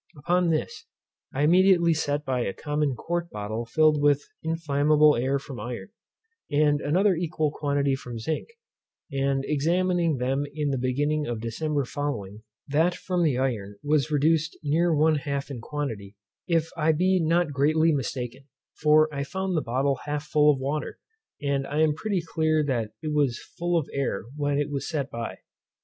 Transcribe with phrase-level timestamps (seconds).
[0.17, 0.87] Upon this,
[1.31, 5.89] I immediately set by a common quart bottle filled with inflammable air from iron,
[6.49, 8.49] and another equal quantity from zinc;
[9.11, 14.57] and examining them in the beginning of December following, that from the iron was reduced
[14.63, 16.15] near one half in quantity,
[16.47, 18.45] if I be not greatly mistaken;
[18.81, 20.97] for I found the bottle half full of water,
[21.43, 25.11] and I am pretty clear that it was full of air when it was set
[25.11, 25.37] by.